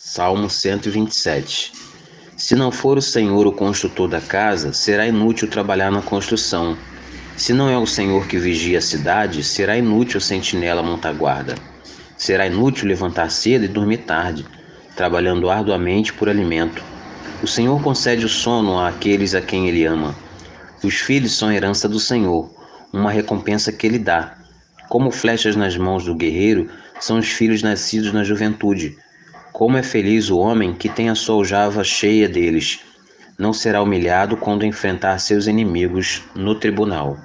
[0.00, 1.72] Salmo 127
[2.36, 6.78] Se não for o Senhor o construtor da casa, será inútil trabalhar na construção.
[7.36, 11.56] Se não é o Senhor que vigia a cidade, será inútil a sentinela montar guarda.
[12.16, 14.46] Será inútil levantar cedo e dormir tarde,
[14.94, 16.80] trabalhando arduamente por alimento.
[17.42, 20.14] O Senhor concede o sono àqueles a quem Ele ama.
[20.80, 22.48] Os filhos são herança do Senhor,
[22.92, 24.38] uma recompensa que Ele dá.
[24.88, 26.70] Como flechas nas mãos do guerreiro,
[27.00, 28.96] são os filhos nascidos na juventude.
[29.58, 32.78] Como é feliz o homem que tem a sua aljava cheia deles.
[33.36, 37.18] Não será humilhado quando enfrentar seus inimigos no tribunal.